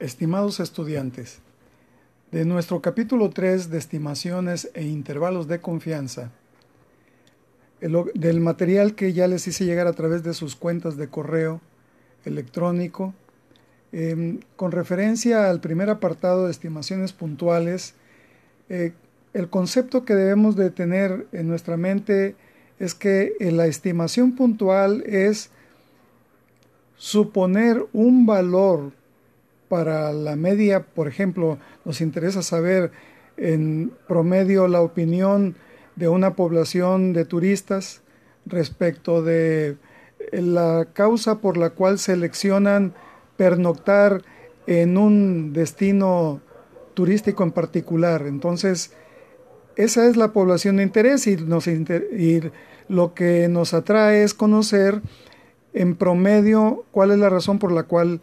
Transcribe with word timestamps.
Estimados 0.00 0.60
estudiantes, 0.60 1.40
de 2.32 2.46
nuestro 2.46 2.80
capítulo 2.80 3.28
3 3.28 3.68
de 3.68 3.76
estimaciones 3.76 4.70
e 4.72 4.84
intervalos 4.84 5.46
de 5.46 5.60
confianza, 5.60 6.30
del 7.82 8.40
material 8.40 8.94
que 8.94 9.12
ya 9.12 9.28
les 9.28 9.46
hice 9.46 9.66
llegar 9.66 9.86
a 9.86 9.92
través 9.92 10.22
de 10.22 10.32
sus 10.32 10.56
cuentas 10.56 10.96
de 10.96 11.08
correo 11.08 11.60
electrónico, 12.24 13.12
em, 13.92 14.40
con 14.56 14.72
referencia 14.72 15.50
al 15.50 15.60
primer 15.60 15.90
apartado 15.90 16.46
de 16.46 16.52
estimaciones 16.52 17.12
puntuales, 17.12 17.92
eh, 18.70 18.94
el 19.34 19.50
concepto 19.50 20.06
que 20.06 20.14
debemos 20.14 20.56
de 20.56 20.70
tener 20.70 21.26
en 21.32 21.46
nuestra 21.46 21.76
mente 21.76 22.36
es 22.78 22.94
que 22.94 23.34
la 23.38 23.66
estimación 23.66 24.34
puntual 24.34 25.02
es 25.04 25.50
suponer 26.96 27.84
un 27.92 28.24
valor 28.24 28.98
para 29.70 30.12
la 30.12 30.34
media, 30.34 30.82
por 30.82 31.06
ejemplo, 31.06 31.56
nos 31.84 32.00
interesa 32.00 32.42
saber 32.42 32.90
en 33.36 33.92
promedio 34.08 34.66
la 34.66 34.82
opinión 34.82 35.54
de 35.94 36.08
una 36.08 36.34
población 36.34 37.12
de 37.12 37.24
turistas 37.24 38.02
respecto 38.46 39.22
de 39.22 39.76
la 40.32 40.88
causa 40.92 41.38
por 41.38 41.56
la 41.56 41.70
cual 41.70 42.00
seleccionan 42.00 42.94
pernoctar 43.36 44.22
en 44.66 44.98
un 44.98 45.52
destino 45.52 46.40
turístico 46.94 47.44
en 47.44 47.52
particular. 47.52 48.26
Entonces, 48.26 48.92
esa 49.76 50.08
es 50.08 50.16
la 50.16 50.32
población 50.32 50.78
de 50.78 50.82
interés 50.82 51.28
y 51.28 51.36
lo 52.88 53.14
que 53.14 53.46
nos 53.48 53.72
atrae 53.72 54.24
es 54.24 54.34
conocer 54.34 55.00
en 55.74 55.94
promedio 55.94 56.84
cuál 56.90 57.12
es 57.12 57.18
la 57.18 57.28
razón 57.28 57.60
por 57.60 57.70
la 57.70 57.84
cual 57.84 58.20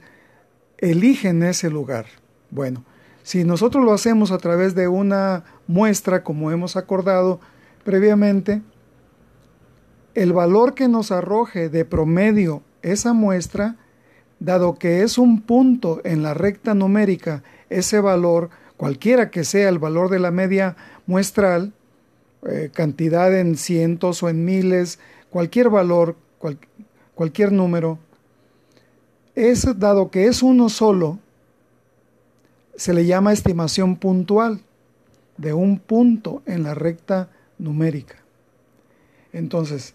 eligen 0.77 1.43
ese 1.43 1.69
lugar. 1.69 2.05
Bueno, 2.49 2.83
si 3.23 3.43
nosotros 3.43 3.83
lo 3.83 3.93
hacemos 3.93 4.31
a 4.31 4.37
través 4.37 4.75
de 4.75 4.87
una 4.87 5.43
muestra, 5.67 6.23
como 6.23 6.51
hemos 6.51 6.77
acordado 6.77 7.39
previamente, 7.83 8.61
el 10.15 10.33
valor 10.33 10.73
que 10.73 10.87
nos 10.87 11.11
arroje 11.11 11.69
de 11.69 11.85
promedio 11.85 12.63
esa 12.81 13.13
muestra, 13.13 13.75
dado 14.39 14.75
que 14.75 15.03
es 15.03 15.17
un 15.17 15.41
punto 15.41 16.01
en 16.03 16.23
la 16.23 16.33
recta 16.33 16.73
numérica, 16.73 17.43
ese 17.69 17.99
valor, 17.99 18.49
cualquiera 18.77 19.29
que 19.29 19.43
sea 19.43 19.69
el 19.69 19.79
valor 19.79 20.09
de 20.09 20.19
la 20.19 20.31
media 20.31 20.75
muestral, 21.05 21.73
eh, 22.47 22.69
cantidad 22.73 23.37
en 23.37 23.57
cientos 23.57 24.23
o 24.23 24.29
en 24.29 24.45
miles, 24.45 24.99
cualquier 25.29 25.69
valor, 25.69 26.15
cualquier 27.15 27.51
número, 27.51 27.99
es, 29.37 29.67
dado 29.77 30.09
que 30.09 30.25
es 30.25 30.41
uno 30.41 30.67
solo, 30.67 31.19
se 32.75 32.91
le 32.93 33.05
llama 33.05 33.33
estimación 33.33 33.95
puntual 33.95 34.61
de 35.37 35.53
un 35.53 35.77
punto 35.77 36.41
en 36.47 36.63
la 36.63 36.73
recta 36.73 37.29
numérica. 37.59 38.15
Entonces, 39.31 39.93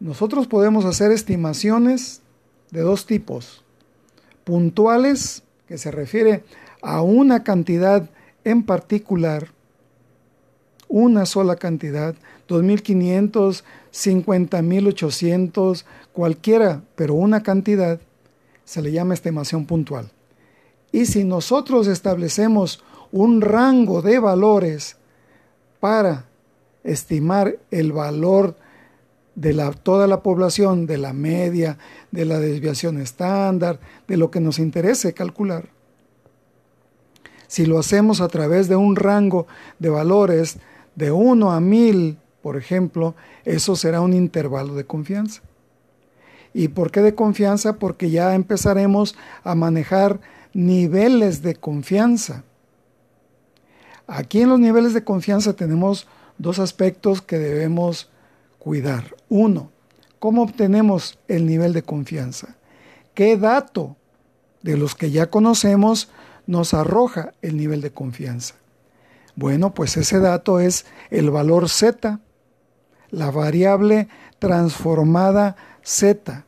nosotros 0.00 0.48
podemos 0.48 0.84
hacer 0.84 1.12
estimaciones 1.12 2.22
de 2.72 2.80
dos 2.80 3.06
tipos. 3.06 3.62
Puntuales, 4.42 5.44
que 5.68 5.78
se 5.78 5.92
refiere 5.92 6.42
a 6.82 7.00
una 7.02 7.44
cantidad 7.44 8.10
en 8.42 8.64
particular, 8.64 9.52
una 10.88 11.26
sola 11.26 11.54
cantidad, 11.54 12.16
2.500, 12.48 13.62
50.800, 13.92 15.84
cualquiera, 16.12 16.82
pero 16.96 17.14
una 17.14 17.44
cantidad 17.44 18.00
se 18.70 18.80
le 18.82 18.92
llama 18.92 19.14
estimación 19.14 19.66
puntual. 19.66 20.12
Y 20.92 21.06
si 21.06 21.24
nosotros 21.24 21.88
establecemos 21.88 22.84
un 23.10 23.40
rango 23.40 24.00
de 24.00 24.20
valores 24.20 24.96
para 25.80 26.26
estimar 26.84 27.58
el 27.72 27.90
valor 27.90 28.54
de 29.34 29.54
toda 29.82 30.06
la 30.06 30.22
población, 30.22 30.86
de 30.86 30.98
la 30.98 31.12
media, 31.12 31.78
de 32.12 32.24
la 32.24 32.38
desviación 32.38 33.00
estándar, 33.00 33.80
de 34.06 34.16
lo 34.16 34.30
que 34.30 34.38
nos 34.38 34.60
interese 34.60 35.14
calcular, 35.14 35.68
si 37.48 37.66
lo 37.66 37.76
hacemos 37.76 38.20
a 38.20 38.28
través 38.28 38.68
de 38.68 38.76
un 38.76 38.94
rango 38.94 39.48
de 39.80 39.88
valores 39.88 40.58
de 40.94 41.10
1 41.10 41.50
a 41.50 41.58
1000, 41.58 42.18
por 42.40 42.56
ejemplo, 42.56 43.16
eso 43.44 43.74
será 43.74 44.00
un 44.00 44.12
intervalo 44.12 44.76
de 44.76 44.84
confianza. 44.84 45.42
¿Y 46.52 46.68
por 46.68 46.90
qué 46.90 47.00
de 47.00 47.14
confianza? 47.14 47.78
Porque 47.78 48.10
ya 48.10 48.34
empezaremos 48.34 49.16
a 49.44 49.54
manejar 49.54 50.20
niveles 50.52 51.42
de 51.42 51.54
confianza. 51.54 52.44
Aquí 54.06 54.42
en 54.42 54.48
los 54.48 54.58
niveles 54.58 54.92
de 54.92 55.04
confianza 55.04 55.52
tenemos 55.52 56.08
dos 56.38 56.58
aspectos 56.58 57.22
que 57.22 57.38
debemos 57.38 58.10
cuidar. 58.58 59.14
Uno, 59.28 59.70
¿cómo 60.18 60.42
obtenemos 60.42 61.18
el 61.28 61.46
nivel 61.46 61.72
de 61.72 61.82
confianza? 61.82 62.56
¿Qué 63.14 63.36
dato 63.36 63.96
de 64.62 64.76
los 64.76 64.94
que 64.94 65.10
ya 65.10 65.30
conocemos 65.30 66.10
nos 66.46 66.74
arroja 66.74 67.34
el 67.42 67.56
nivel 67.56 67.80
de 67.80 67.92
confianza? 67.92 68.56
Bueno, 69.36 69.74
pues 69.74 69.96
ese 69.96 70.18
dato 70.18 70.58
es 70.58 70.86
el 71.10 71.30
valor 71.30 71.68
z, 71.68 72.18
la 73.10 73.30
variable 73.30 74.08
transformada 74.38 75.56
z, 75.82 76.44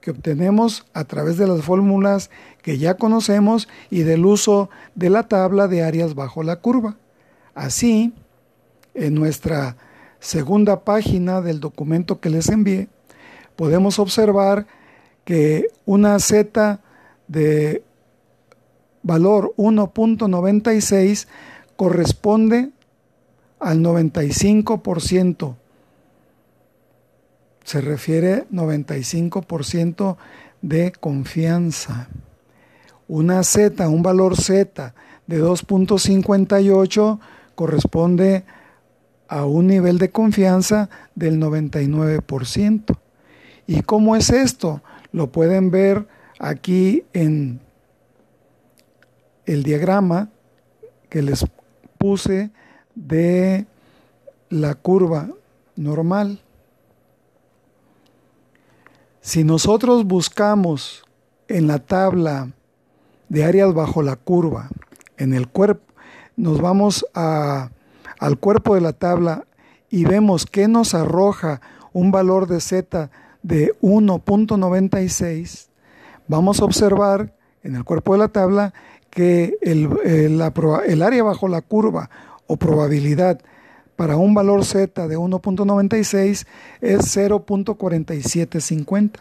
que 0.00 0.10
obtenemos 0.10 0.86
a 0.92 1.04
través 1.04 1.38
de 1.38 1.46
las 1.46 1.62
fórmulas 1.62 2.30
que 2.62 2.78
ya 2.78 2.94
conocemos 2.94 3.68
y 3.90 4.02
del 4.02 4.26
uso 4.26 4.68
de 4.94 5.10
la 5.10 5.28
tabla 5.28 5.68
de 5.68 5.82
áreas 5.82 6.14
bajo 6.14 6.42
la 6.42 6.56
curva. 6.56 6.96
Así, 7.54 8.12
en 8.94 9.14
nuestra 9.14 9.76
segunda 10.20 10.84
página 10.84 11.40
del 11.40 11.60
documento 11.60 12.20
que 12.20 12.30
les 12.30 12.48
envié, 12.48 12.88
podemos 13.56 13.98
observar 13.98 14.66
que 15.24 15.68
una 15.86 16.18
z 16.18 16.80
de 17.28 17.82
valor 19.02 19.54
1.96 19.56 21.26
corresponde 21.76 22.70
al 23.58 23.80
95% 23.80 25.56
se 27.64 27.80
refiere 27.80 28.46
95% 28.50 30.16
de 30.62 30.92
confianza. 30.92 32.08
Una 33.08 33.42
Z, 33.42 33.88
un 33.88 34.02
valor 34.02 34.36
Z 34.36 34.94
de 35.26 35.42
2.58 35.42 37.18
corresponde 37.54 38.44
a 39.28 39.46
un 39.46 39.66
nivel 39.66 39.98
de 39.98 40.10
confianza 40.10 40.88
del 41.14 41.40
99%. 41.40 42.98
¿Y 43.66 43.82
cómo 43.82 44.16
es 44.16 44.30
esto? 44.30 44.82
Lo 45.12 45.32
pueden 45.32 45.70
ver 45.70 46.06
aquí 46.38 47.04
en 47.12 47.60
el 49.46 49.62
diagrama 49.62 50.30
que 51.08 51.22
les 51.22 51.44
puse 51.98 52.50
de 52.94 53.66
la 54.50 54.74
curva 54.74 55.30
normal. 55.76 56.43
Si 59.24 59.42
nosotros 59.42 60.04
buscamos 60.04 61.02
en 61.48 61.66
la 61.66 61.78
tabla 61.78 62.52
de 63.30 63.44
áreas 63.44 63.72
bajo 63.72 64.02
la 64.02 64.16
curva, 64.16 64.68
en 65.16 65.32
el 65.32 65.48
cuerpo, 65.48 65.94
nos 66.36 66.60
vamos 66.60 67.06
al 67.14 68.38
cuerpo 68.38 68.74
de 68.74 68.82
la 68.82 68.92
tabla 68.92 69.46
y 69.88 70.04
vemos 70.04 70.44
que 70.44 70.68
nos 70.68 70.92
arroja 70.92 71.62
un 71.94 72.10
valor 72.10 72.46
de 72.48 72.60
z 72.60 73.10
de 73.42 73.72
1.96, 73.80 75.68
vamos 76.28 76.60
a 76.60 76.66
observar 76.66 77.34
en 77.62 77.76
el 77.76 77.84
cuerpo 77.84 78.12
de 78.12 78.18
la 78.18 78.28
tabla 78.28 78.74
que 79.08 79.56
el, 79.62 79.88
el 80.04 81.02
área 81.02 81.22
bajo 81.22 81.48
la 81.48 81.62
curva 81.62 82.10
o 82.46 82.58
probabilidad 82.58 83.40
para 83.96 84.16
un 84.16 84.34
valor 84.34 84.64
Z 84.64 85.08
de 85.08 85.16
1.96 85.16 86.46
es 86.80 87.16
0.4750. 87.16 89.12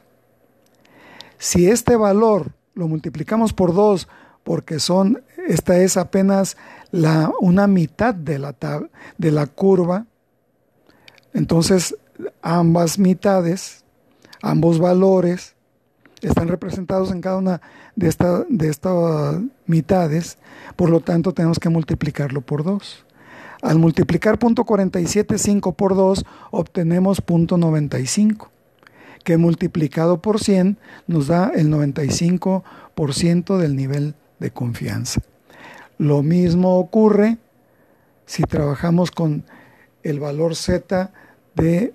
Si 1.38 1.68
este 1.68 1.96
valor 1.96 2.52
lo 2.74 2.88
multiplicamos 2.88 3.54
por 3.54 3.74
2 3.74 4.08
porque 4.44 4.80
son 4.80 5.24
esta 5.48 5.78
es 5.78 5.98
apenas 5.98 6.58
la 6.92 7.32
una 7.40 7.68
mitad 7.68 8.16
de 8.16 8.40
la 8.40 8.56
de 9.18 9.32
la 9.32 9.48
curva, 9.48 10.06
entonces 11.34 11.96
ambas 12.42 13.00
mitades, 13.00 13.84
ambos 14.42 14.80
valores 14.80 15.56
están 16.22 16.48
representados 16.48 17.12
en 17.12 17.22
cada 17.22 17.38
una 17.38 17.62
de, 17.96 18.14
de 18.50 18.70
estas 18.70 19.42
mitades, 19.66 20.38
por 20.76 20.90
lo 20.90 21.02
tanto 21.02 21.34
tenemos 21.34 21.60
que 21.60 21.70
multiplicarlo 21.70 22.42
por 22.42 22.64
2. 22.64 23.06
Al 23.64 23.80
multiplicar 23.80 24.38
.475 24.40 25.74
por 25.74 25.96
2 25.96 26.26
obtenemos 26.52 27.26
.95, 27.26 28.50
que 29.24 29.38
multiplicado 29.38 30.22
por 30.22 30.44
100 30.44 30.78
nos 31.08 31.28
da 31.28 31.50
el 31.56 31.72
95% 31.72 33.58
del 33.58 33.78
nivel 33.78 34.16
de 34.40 34.52
confianza. 34.52 35.22
Lo 35.98 36.24
mismo 36.24 36.78
ocurre 36.78 37.38
si 38.26 38.44
trabajamos 38.44 39.12
con 39.12 39.46
el 40.04 40.20
valor 40.20 40.58
Z 40.58 41.14
de 41.56 41.94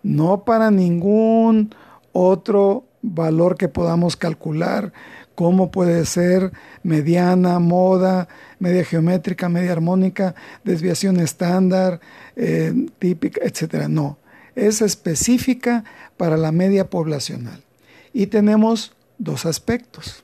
no 0.04 0.44
para 0.44 0.70
ningún 0.70 1.74
otro 2.12 2.84
valor 3.02 3.56
que 3.56 3.66
podamos 3.66 4.16
calcular, 4.16 4.92
como 5.34 5.72
puede 5.72 6.06
ser 6.06 6.52
mediana, 6.84 7.58
moda, 7.58 8.28
media 8.60 8.84
geométrica, 8.84 9.48
media 9.48 9.72
armónica, 9.72 10.36
desviación 10.62 11.18
estándar, 11.18 11.98
eh, 12.36 12.72
típica, 13.00 13.40
etc. 13.44 13.88
No, 13.88 14.18
es 14.54 14.82
específica 14.82 15.82
para 16.16 16.36
la 16.36 16.52
media 16.52 16.90
poblacional. 16.90 17.64
Y 18.12 18.28
tenemos 18.28 18.92
dos 19.18 19.46
aspectos. 19.46 20.22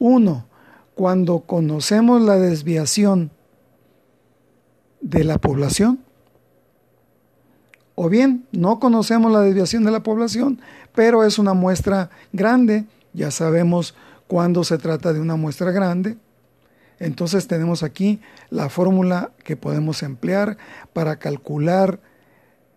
Uno, 0.00 0.46
cuando 0.94 1.40
conocemos 1.40 2.22
la 2.22 2.36
desviación 2.36 3.30
de 5.02 5.24
la 5.24 5.36
población, 5.38 6.00
o 7.94 8.08
bien 8.08 8.46
no 8.50 8.80
conocemos 8.80 9.30
la 9.30 9.42
desviación 9.42 9.84
de 9.84 9.90
la 9.90 10.02
población, 10.02 10.60
pero 10.94 11.22
es 11.22 11.38
una 11.38 11.52
muestra 11.52 12.08
grande, 12.32 12.86
ya 13.12 13.30
sabemos 13.30 13.94
cuando 14.26 14.64
se 14.64 14.78
trata 14.78 15.12
de 15.12 15.20
una 15.20 15.36
muestra 15.36 15.70
grande, 15.70 16.16
entonces 16.98 17.46
tenemos 17.46 17.82
aquí 17.82 18.20
la 18.48 18.70
fórmula 18.70 19.32
que 19.44 19.56
podemos 19.56 20.02
emplear 20.02 20.56
para 20.94 21.18
calcular 21.18 22.00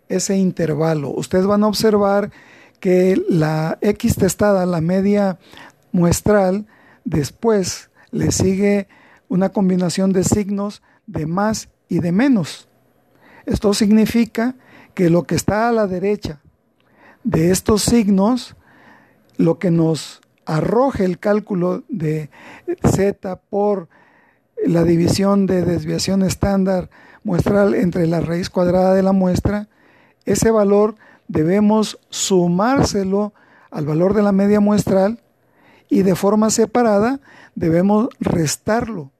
ese 0.09 0.35
intervalo. 0.35 1.09
Ustedes 1.09 1.45
van 1.45 1.63
a 1.63 1.67
observar 1.67 2.31
que 2.81 3.21
la 3.29 3.77
X 3.79 4.17
testada, 4.17 4.65
la 4.65 4.81
media 4.81 5.39
muestral, 5.93 6.65
después 7.05 7.89
le 8.11 8.31
sigue 8.31 8.87
una 9.27 9.49
combinación 9.49 10.13
de 10.13 10.23
signos 10.23 10.81
de 11.07 11.25
más 11.25 11.69
y 11.89 11.99
de 11.99 12.11
menos. 12.11 12.67
Esto 13.45 13.73
significa 13.73 14.55
que 14.93 15.09
lo 15.09 15.23
que 15.23 15.35
está 15.35 15.67
a 15.67 15.71
la 15.71 15.87
derecha 15.87 16.39
de 17.23 17.51
estos 17.51 17.83
signos, 17.83 18.55
lo 19.37 19.59
que 19.59 19.71
nos 19.71 20.21
arroja 20.45 21.03
el 21.03 21.19
cálculo 21.19 21.83
de 21.87 22.29
z 22.83 23.35
por 23.49 23.87
la 24.65 24.83
división 24.83 25.45
de 25.45 25.63
desviación 25.63 26.21
estándar 26.21 26.89
muestral 27.23 27.73
entre 27.75 28.07
la 28.07 28.19
raíz 28.19 28.49
cuadrada 28.49 28.93
de 28.93 29.03
la 29.03 29.13
muestra, 29.13 29.67
ese 30.25 30.51
valor 30.51 30.95
debemos 31.27 31.99
sumárselo 32.09 33.33
al 33.71 33.85
valor 33.85 34.13
de 34.13 34.23
la 34.23 34.31
media 34.31 34.59
muestral 34.59 35.19
y 35.93 36.01
de 36.01 36.15
forma 36.15 36.49
separada 36.49 37.19
debemos 37.53 38.09
restarlo. 38.19 39.11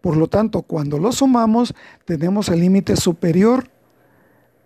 Por 0.00 0.16
lo 0.16 0.28
tanto, 0.28 0.62
cuando 0.62 0.98
lo 0.98 1.12
sumamos, 1.12 1.74
tenemos 2.06 2.48
el 2.48 2.60
límite 2.60 2.96
superior 2.96 3.68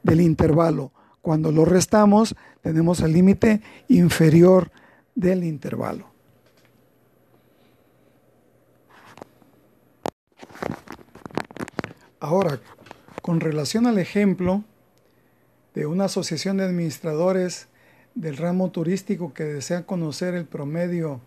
del 0.04 0.20
intervalo. 0.20 0.92
Cuando 1.22 1.50
lo 1.50 1.64
restamos, 1.64 2.36
tenemos 2.62 3.00
el 3.00 3.12
límite 3.12 3.62
inferior 3.88 4.70
del 5.16 5.42
intervalo. 5.42 6.06
Ahora, 12.20 12.60
con 13.22 13.40
relación 13.40 13.88
al 13.88 13.98
ejemplo, 13.98 14.62
de 15.74 15.86
una 15.86 16.04
asociación 16.04 16.58
de 16.58 16.64
administradores 16.64 17.66
del 18.14 18.36
ramo 18.36 18.70
turístico 18.70 19.34
que 19.34 19.42
desea 19.42 19.84
conocer 19.84 20.34
el 20.34 20.44
promedio 20.44 21.20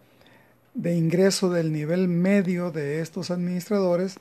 de 0.74 0.96
ingreso 0.96 1.50
del 1.50 1.72
nivel 1.72 2.08
medio 2.08 2.72
de 2.72 3.02
estos 3.02 3.32
administradores, 3.32 4.18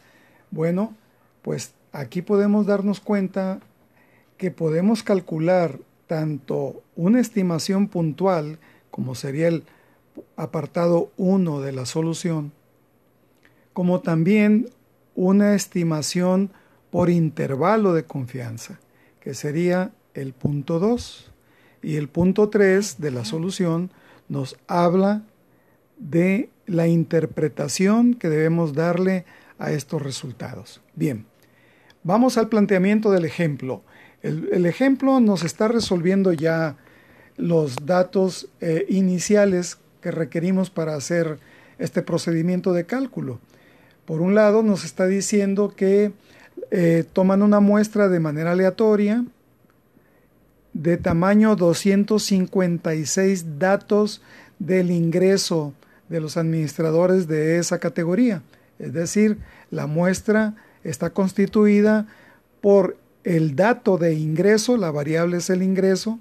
bueno, 0.50 0.94
pues 1.42 1.72
aquí 1.92 2.22
podemos 2.22 2.66
darnos 2.66 3.00
cuenta 3.00 3.60
que 4.36 4.50
podemos 4.50 5.02
calcular 5.02 5.78
tanto 6.06 6.82
una 6.96 7.20
estimación 7.20 7.88
puntual, 7.88 8.58
como 8.90 9.14
sería 9.14 9.48
el 9.48 9.64
apartado 10.36 11.10
1 11.16 11.60
de 11.60 11.72
la 11.72 11.86
solución, 11.86 12.52
como 13.72 14.00
también 14.00 14.70
una 15.14 15.54
estimación 15.54 16.50
por 16.90 17.10
intervalo 17.10 17.92
de 17.92 18.04
confianza, 18.04 18.80
que 19.20 19.34
sería 19.34 19.92
el 20.14 20.32
punto 20.32 20.78
2. 20.78 21.30
Y 21.82 21.96
el 21.96 22.08
punto 22.08 22.48
3 22.48 23.00
de 23.00 23.10
la 23.10 23.24
solución 23.24 23.90
nos 24.28 24.56
habla 24.66 25.22
de 25.98 26.50
la 26.66 26.86
interpretación 26.86 28.14
que 28.14 28.28
debemos 28.28 28.74
darle 28.74 29.24
a 29.58 29.72
estos 29.72 30.02
resultados. 30.02 30.80
Bien, 30.94 31.26
vamos 32.04 32.38
al 32.38 32.48
planteamiento 32.48 33.10
del 33.10 33.24
ejemplo. 33.24 33.82
El, 34.22 34.66
ejemplo 34.66 35.20
nos 35.20 35.44
está 35.44 35.68
resolviendo 35.68 36.32
ya 36.32 36.76
los 37.36 37.86
datos 37.86 38.48
eh, 38.60 38.84
iniciales 38.88 39.78
que 40.00 40.11
requerimos 40.11 40.70
para 40.70 40.94
hacer 40.94 41.38
este 41.78 42.02
procedimiento 42.02 42.73
de 42.73 42.84
cálculo. 42.84 43.40
Por 44.04 44.20
un 44.20 44.34
lado, 44.34 44.62
nos 44.62 44.84
está 44.84 45.06
diciendo 45.06 45.73
que 45.76 46.12
eh, 46.70 47.04
toman 47.12 47.42
una 47.42 47.61
muestra 47.61 48.08
de 48.08 48.20
manera 48.20 48.52
aleatoria, 48.52 49.25
de 50.73 50.96
tamaño 50.96 51.56
256 51.56 53.58
datos 53.58 54.23
del 54.58 54.90
ingreso 54.90 55.75
de 56.08 56.20
los 56.20 56.36
administradores 56.36 57.28
de 57.28 57.58
esa 57.58 57.78
categoría. 57.78 58.42
Es 58.78 58.92
decir, 58.92 59.38
la 59.70 59.86
muestra 59.86 60.54
está 60.84 61.10
constituida 61.10 62.06
por 62.60 62.96
el 63.24 63.56
dato 63.56 63.98
de 63.98 64.14
ingreso, 64.14 64.76
la 64.76 64.90
variable 64.90 65.38
es 65.38 65.50
el 65.50 65.62
ingreso, 65.62 66.18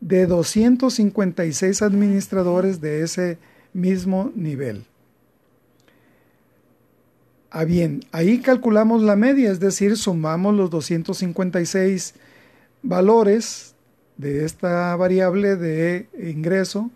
de 0.00 0.26
256 0.26 1.80
administradores 1.82 2.80
de 2.80 3.02
ese 3.02 3.38
mismo 3.72 4.32
nivel. 4.34 4.84
Ah, 7.50 7.64
bien, 7.64 8.00
ahí 8.12 8.38
calculamos 8.38 9.02
la 9.02 9.14
media, 9.14 9.50
es 9.50 9.60
decir, 9.60 9.96
sumamos 9.96 10.54
los 10.54 10.70
256 10.70 12.14
valores 12.82 13.74
de 14.16 14.44
esta 14.44 14.96
variable 14.96 15.56
de 15.56 16.08
ingreso 16.18 16.90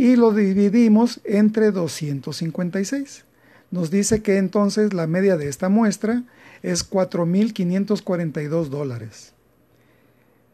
y 0.00 0.16
lo 0.16 0.32
dividimos 0.32 1.20
entre 1.24 1.72
256. 1.72 3.26
Nos 3.70 3.90
dice 3.90 4.22
que 4.22 4.38
entonces 4.38 4.94
la 4.94 5.06
media 5.06 5.36
de 5.36 5.46
esta 5.46 5.68
muestra 5.68 6.22
es 6.62 6.90
4.542 6.90 8.68
dólares. 8.68 9.34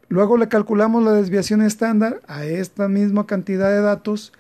Luego 0.09 0.37
le 0.37 0.49
calculamos 0.49 1.05
la 1.05 1.13
desviación 1.13 1.63
estándar 1.63 2.23
a 2.27 2.45
esta 2.45 2.89
misma 2.89 3.29
cantidad 3.29 3.71
de 3.71 3.83
datos 3.83 4.33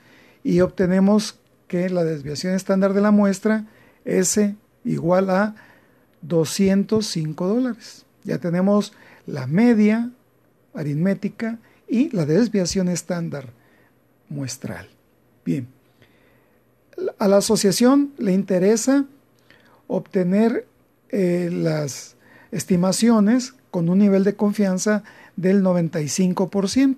y 0.42 0.58
obtenemos 0.58 1.38
que 1.68 1.88
la 1.88 2.02
desviación 2.02 2.54
estándar 2.54 2.92
de 2.92 3.02
la 3.02 3.12
muestra 3.12 3.64
es 4.04 4.40
igual 4.84 5.30
a 5.30 5.54
205 6.22 7.46
dólares. 7.46 8.06
Ya 8.24 8.38
tenemos 8.38 8.92
la 9.24 9.46
media 9.46 10.10
aritmética 10.74 11.60
y 11.86 12.10
la 12.10 12.26
desviación 12.26 12.88
estándar 12.88 13.50
muestral. 14.28 14.95
Bien, 15.46 15.68
a 17.20 17.28
la 17.28 17.36
asociación 17.36 18.12
le 18.18 18.32
interesa 18.32 19.06
obtener 19.86 20.66
eh, 21.10 21.50
las 21.52 22.16
estimaciones 22.50 23.54
con 23.70 23.88
un 23.88 24.00
nivel 24.00 24.24
de 24.24 24.34
confianza 24.34 25.04
del 25.36 25.62
95%. 25.62 26.96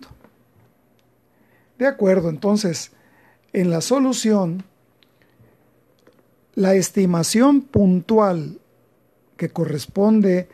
De 1.78 1.86
acuerdo, 1.86 2.30
entonces, 2.30 2.92
en 3.52 3.68
la 3.70 3.82
solución, 3.82 4.64
la 6.54 6.74
estimación 6.74 7.60
puntual 7.60 8.60
que 9.36 9.50
corresponde 9.50 10.48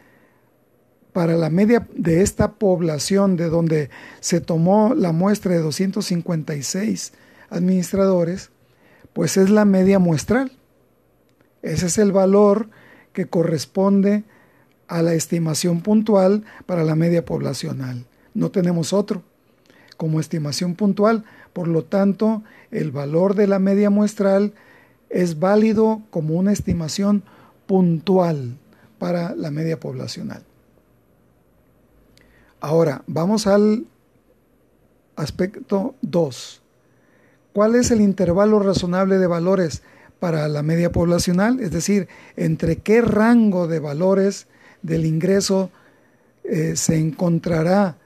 para 1.13 1.37
la 1.37 1.49
media 1.49 1.87
de 1.95 2.23
esta 2.23 2.55
población 2.55 3.37
de 3.37 3.49
donde 3.49 3.89
se 4.19 4.41
tomó 4.41 4.95
la 4.97 5.13
muestra 5.13 5.53
de 5.53 5.61
256 5.61 7.13
administradores, 7.55 8.51
pues 9.13 9.37
es 9.37 9.51
la 9.51 9.65
media 9.65 9.99
muestral. 9.99 10.53
Ese 11.63 11.87
es 11.87 11.99
el 11.99 12.13
valor 12.13 12.69
que 13.13 13.27
corresponde 13.27 14.25
a 14.89 15.03
la 15.03 15.15
estimación 15.15 15.81
puntual 15.81 16.45
para 16.67 16.85
la 16.85 16.95
media 16.95 17.25
poblacional. 17.25 18.07
No 18.35 18.51
tenemos 18.51 18.93
otro 18.93 19.23
como 19.97 20.21
estimación 20.21 20.75
puntual, 20.75 21.25
por 21.53 21.69
lo 21.69 21.85
tanto, 21.85 22.43
el 22.71 22.91
valor 22.91 23.35
de 23.37 23.47
la 23.47 23.61
media 23.61 23.91
muestral 23.91 24.53
es 25.09 25.39
válido 25.39 26.03
como 26.11 26.35
una 26.35 26.53
estimación 26.53 27.23
puntual 27.67 28.59
para 28.99 29.35
la 29.37 29.53
media 29.53 29.79
poblacional. 29.79 30.43
Ahora, 32.61 33.05
vamos 33.07 33.47
al 33.47 33.87
aspecto 35.17 35.95
2. 36.03 36.64
¿Cuál 37.55 37.77
es 37.77 37.93
el 37.93 38.01
intervalo 38.01 38.59
razonable 38.59 39.17
de 39.19 39.29
valores 39.29 39.85
para 40.19 40.49
la 40.49 40.65
media 40.65 40.91
poblacional? 40.91 41.61
Es 41.61 41.71
decir, 41.71 42.09
entre 42.35 42.79
qué 42.79 43.01
rango 43.01 43.69
de 43.69 43.79
valores 43.79 44.49
del 44.83 45.07
ingreso 45.07 45.71
eh, 46.43 46.75
se 46.75 46.99
encontrará 46.99 47.97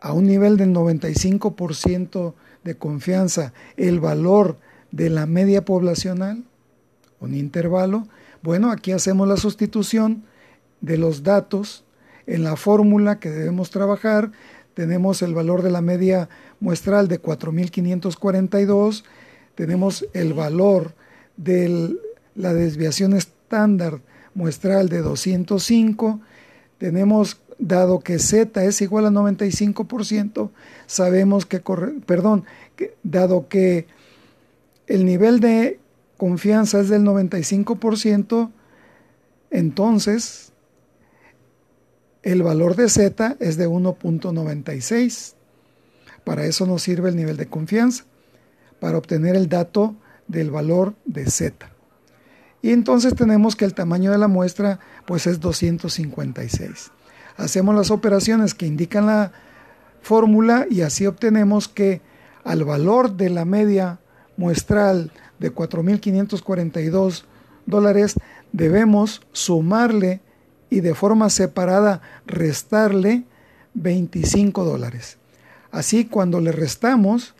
a 0.00 0.14
un 0.14 0.24
nivel 0.24 0.56
del 0.56 0.72
95% 0.72 2.32
de 2.64 2.78
confianza 2.78 3.52
el 3.76 4.00
valor 4.00 4.56
de 4.90 5.10
la 5.10 5.26
media 5.26 5.66
poblacional, 5.66 6.42
un 7.20 7.34
intervalo. 7.34 8.08
Bueno, 8.40 8.70
aquí 8.70 8.92
hacemos 8.92 9.28
la 9.28 9.36
sustitución 9.36 10.24
de 10.80 10.96
los 10.96 11.24
datos 11.24 11.84
en 12.26 12.42
la 12.44 12.56
fórmula 12.56 13.18
que 13.20 13.28
debemos 13.28 13.68
trabajar 13.68 14.32
tenemos 14.74 15.22
el 15.22 15.34
valor 15.34 15.62
de 15.62 15.70
la 15.70 15.80
media 15.80 16.28
muestral 16.60 17.08
de 17.08 17.20
4.542, 17.20 19.04
tenemos 19.54 20.06
el 20.12 20.34
valor 20.34 20.94
de 21.36 21.96
la 22.34 22.54
desviación 22.54 23.14
estándar 23.14 24.00
muestral 24.34 24.88
de 24.88 25.02
205, 25.02 26.20
tenemos, 26.78 27.40
dado 27.58 28.00
que 28.00 28.18
Z 28.18 28.64
es 28.64 28.80
igual 28.80 29.06
a 29.06 29.10
95%, 29.10 30.50
sabemos 30.86 31.46
que, 31.46 31.60
perdón, 32.06 32.44
que, 32.76 32.94
dado 33.02 33.48
que 33.48 33.86
el 34.86 35.04
nivel 35.04 35.40
de 35.40 35.78
confianza 36.16 36.80
es 36.80 36.88
del 36.88 37.02
95%, 37.02 38.50
entonces 39.50 40.49
el 42.22 42.42
valor 42.42 42.76
de 42.76 42.88
Z 42.88 43.36
es 43.40 43.56
de 43.56 43.68
1.96. 43.68 45.34
Para 46.24 46.44
eso 46.44 46.66
nos 46.66 46.82
sirve 46.82 47.08
el 47.08 47.16
nivel 47.16 47.36
de 47.36 47.46
confianza, 47.46 48.04
para 48.78 48.98
obtener 48.98 49.36
el 49.36 49.48
dato 49.48 49.96
del 50.28 50.50
valor 50.50 50.94
de 51.04 51.26
Z. 51.26 51.70
Y 52.62 52.70
entonces 52.72 53.14
tenemos 53.14 53.56
que 53.56 53.64
el 53.64 53.74
tamaño 53.74 54.10
de 54.12 54.18
la 54.18 54.28
muestra 54.28 54.80
pues 55.06 55.26
es 55.26 55.40
256. 55.40 56.90
Hacemos 57.36 57.74
las 57.74 57.90
operaciones 57.90 58.54
que 58.54 58.66
indican 58.66 59.06
la 59.06 59.32
fórmula 60.02 60.66
y 60.68 60.82
así 60.82 61.06
obtenemos 61.06 61.68
que 61.68 62.02
al 62.44 62.64
valor 62.64 63.16
de 63.16 63.30
la 63.30 63.44
media 63.44 63.98
muestral 64.36 65.10
de 65.38 65.54
4.542 65.54 67.24
dólares 67.66 68.14
debemos 68.52 69.22
sumarle 69.32 70.20
y 70.70 70.80
de 70.80 70.94
forma 70.94 71.28
separada 71.28 72.00
restarle 72.26 73.24
25 73.74 74.64
dólares. 74.64 75.18
Así, 75.70 76.06
cuando 76.06 76.40
le 76.40 76.52
restamos, 76.52 77.34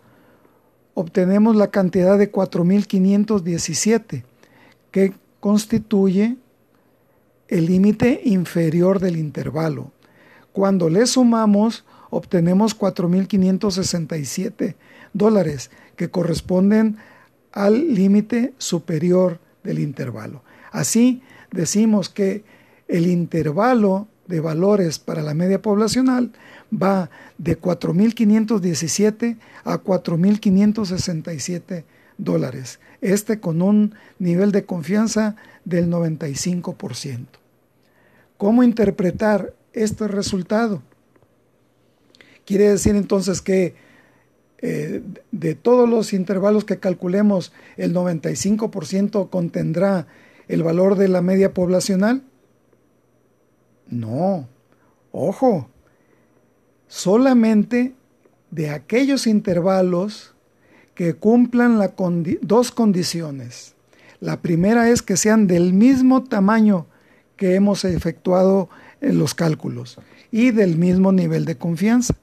obtenemos 0.94 1.56
la 1.56 1.68
cantidad 1.68 2.18
de 2.18 2.30
4.517, 2.30 4.25
que 4.90 5.14
constituye 5.40 6.37
el 7.49 7.66
límite 7.66 8.20
inferior 8.25 9.00
del 9.00 9.16
intervalo. 9.16 9.92
Cuando 10.52 10.88
le 10.90 11.06
sumamos, 11.06 11.84
obtenemos 12.10 12.78
4.567 12.78 14.75
dólares, 15.12 15.70
que 15.96 16.10
corresponden 16.10 16.99
al 17.52 17.94
límite 17.94 18.54
superior 18.58 19.40
del 19.64 19.78
intervalo. 19.78 20.42
Así, 20.70 21.22
decimos 21.50 22.08
que 22.08 22.44
el 22.90 23.06
intervalo 23.06 24.09
de 24.26 24.40
valores 24.40 24.99
para 24.99 25.23
la 25.23 25.35
media 25.35 25.62
poblacional 25.62 26.32
va 26.70 27.11
de 27.38 27.59
4.517 27.61 29.38
a 29.64 29.82
4.567 29.82 31.85
dólares, 32.18 32.80
este 33.00 33.40
con 33.40 33.62
un 33.62 33.94
nivel 34.18 34.52
de 34.52 34.64
confianza 34.64 35.37
del 35.64 35.90
95%. 35.90 37.26
¿Cómo 38.37 38.62
interpretar 38.62 39.54
este 39.73 40.06
resultado? 40.09 40.82
Quiere 42.44 42.70
decir 42.70 42.97
entonces 42.97 43.40
que 43.40 43.75
eh, 44.62 45.02
de 45.30 45.54
todos 45.54 45.88
los 45.88 46.12
intervalos 46.12 46.64
que 46.64 46.78
calculemos, 46.78 47.52
el 47.76 47.94
95% 47.94 49.30
contendrá 49.30 50.06
el 50.49 50.62
valor 50.62 50.97
de 50.97 51.09
la 51.09 51.23
media 51.23 51.54
poblacional. 51.54 52.23
No, 53.90 54.49
ojo, 55.12 55.68
solamente 56.87 57.94
de 58.50 58.70
aquellos 58.70 59.26
intervalos 59.26 60.35
que 60.94 61.14
cumplan 61.14 61.78
la 61.78 61.92
dos 62.42 62.70
condiciones. 62.70 63.75
La 64.20 64.42
primera 64.42 64.90
es 64.90 65.02
que 65.02 65.16
sean 65.16 65.47
del 65.47 65.73
mismo 65.73 66.25
tamaño 66.25 66.87
que 67.37 67.54
hemos 67.54 67.85
efectuado 67.85 68.68
en 69.00 69.18
los 69.18 69.35
cálculos 69.35 69.99
y 70.30 70.50
del 70.50 70.76
mismo 70.76 71.11
nivel 71.11 71.47
de 71.47 71.56
confianza. 71.56 72.14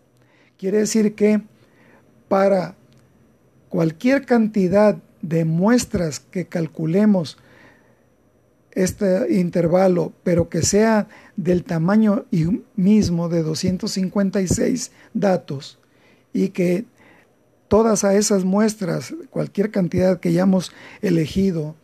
Quiere 0.58 0.80
decir 0.80 1.16
que 1.16 1.42
para 2.28 2.76
cualquier 3.70 4.26
cantidad 4.26 4.98
de 5.22 5.44
muestras 5.44 6.20
que 6.20 6.46
calculemos 6.46 7.38
este 8.72 9.34
intervalo, 9.34 10.14
pero 10.24 10.50
que 10.50 10.62
sea 10.62 11.08
del 11.38 11.64
tamaño 11.64 12.26
mismo 12.76 13.30
de 13.30 13.44
256 13.44 14.92
datos 15.14 15.80
y 16.34 16.50
que 16.50 16.86
todas 17.68 18.04
a 18.04 18.16
esas 18.16 18.44
muestras, 18.44 19.14
cualquier 19.30 19.72
cantidad 19.72 20.20
que 20.20 20.30
hayamos 20.30 20.72
elegido, 21.02 21.76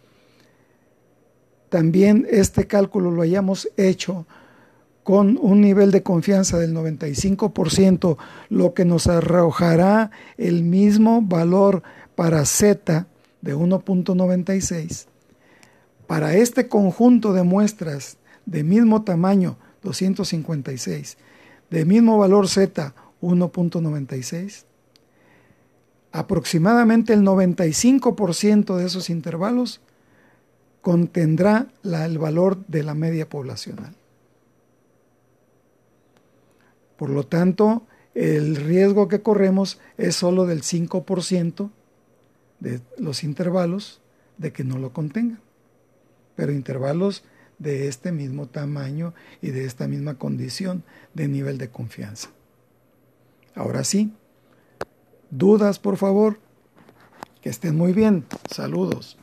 también 1.70 2.28
este 2.30 2.68
cálculo 2.68 3.12
lo 3.12 3.22
hayamos 3.22 3.70
hecho 3.78 4.26
con 5.04 5.38
un 5.42 5.62
nivel 5.62 5.92
de 5.92 6.02
confianza 6.02 6.58
del 6.58 6.74
95%, 6.74 8.18
lo 8.50 8.74
que 8.74 8.86
nos 8.86 9.08
arrojará 9.08 10.12
el 10.38 10.64
mismo 10.64 11.22
valor 11.22 11.84
para 12.16 12.46
Z 12.46 13.08
de 13.42 13.56
1.96. 13.56 15.08
Para 16.08 16.36
este 16.36 16.68
conjunto 16.68 17.34
de 17.34 17.44
muestras 17.44 18.18
de 18.46 18.64
mismo 18.64 19.04
tamaño 19.04 19.58
256, 19.84 21.18
de 21.70 21.86
mismo 21.86 22.18
valor 22.18 22.48
Z 22.48 22.94
1.96, 23.22 24.66
aproximadamente 26.12 27.14
el 27.14 27.22
95% 27.22 28.76
de 28.76 28.86
esos 28.86 29.10
intervalos 29.10 29.82
contendrá 30.82 31.68
el 31.84 32.18
valor 32.18 32.66
de 32.68 32.84
la 32.84 32.94
media 32.94 33.30
poblacional. 33.30 33.96
Por 36.98 37.10
lo 37.10 37.26
tanto, 37.26 37.84
el 38.14 38.56
riesgo 38.56 39.08
que 39.08 39.22
corremos 39.22 39.80
es 39.98 40.16
solo 40.16 40.46
del 40.46 40.62
5% 40.62 41.72
de 42.60 42.82
los 42.98 43.24
intervalos 43.24 44.02
de 44.38 44.54
que 44.54 44.64
no 44.64 44.78
lo 44.78 44.94
contengan. 44.94 45.40
Pero 46.36 46.52
intervalos 46.52 47.24
de 47.60 47.88
este 47.88 48.12
mismo 48.12 48.48
tamaño 48.48 49.14
y 49.42 49.52
de 49.52 49.66
esta 49.66 49.88
misma 49.88 50.18
condición 50.18 50.84
de 51.14 51.28
nivel 51.28 51.58
de 51.58 51.70
confianza. 51.70 52.30
Ahora 53.56 53.84
sí, 53.84 54.12
dudas 55.30 55.80
por 55.80 55.98
favor, 55.98 56.40
que 57.42 57.50
estén 57.50 57.76
muy 57.76 57.94
bien, 57.94 58.26
saludos. 58.50 59.18